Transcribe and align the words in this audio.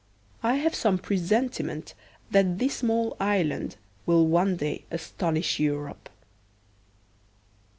I 0.41 0.55
have 0.55 0.73
some 0.73 0.97
presentiment 0.97 1.93
that 2.31 2.57
this 2.57 2.77
small 2.77 3.15
island 3.19 3.75
will 4.07 4.25
one 4.25 4.55
day 4.55 4.83
astonish 4.89 5.59
Europe. 5.59 6.09